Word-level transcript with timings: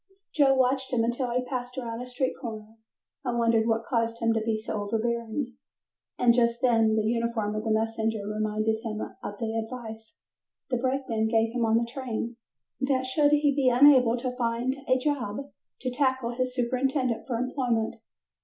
Joe 0.33 0.55
watched 0.55 0.91
him 0.91 1.03
until 1.03 1.29
he 1.29 1.45
passed 1.45 1.77
around 1.77 2.01
a 2.01 2.07
street 2.07 2.33
corner 2.41 2.75
and 3.23 3.37
wondered 3.37 3.67
what 3.67 3.85
caused 3.85 4.17
him 4.17 4.33
to 4.33 4.41
be 4.41 4.57
so 4.57 4.81
overbearing, 4.81 5.53
and 6.17 6.33
just 6.33 6.59
then 6.59 6.95
the 6.95 7.03
uniform 7.03 7.53
of 7.53 7.63
the 7.63 7.69
messenger 7.69 8.25
reminded 8.27 8.79
him 8.81 8.99
of 9.21 9.37
the 9.37 9.53
advice 9.53 10.17
the 10.71 10.77
brakeman 10.77 11.27
gave 11.27 11.53
him 11.53 11.65
on 11.65 11.77
the 11.77 11.85
train, 11.85 12.35
that 12.79 13.05
should 13.05 13.29
he 13.33 13.53
be 13.55 13.69
unable 13.69 14.17
to 14.17 14.35
find 14.35 14.75
a 14.87 14.97
job 14.97 15.37
to 15.81 15.91
tackle 15.91 16.31
his 16.31 16.55
superintendent 16.55 17.27
for 17.27 17.35
employment. 17.35 17.97